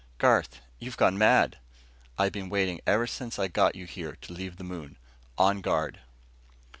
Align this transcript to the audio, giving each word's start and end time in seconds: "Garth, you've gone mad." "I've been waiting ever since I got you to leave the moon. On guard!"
"Garth, 0.17 0.61
you've 0.79 0.97
gone 0.97 1.15
mad." 1.15 1.59
"I've 2.17 2.31
been 2.31 2.49
waiting 2.49 2.81
ever 2.87 3.05
since 3.05 3.37
I 3.37 3.47
got 3.49 3.75
you 3.75 3.85
to 3.85 4.33
leave 4.33 4.57
the 4.57 4.63
moon. 4.63 4.97
On 5.37 5.61
guard!" 5.61 5.99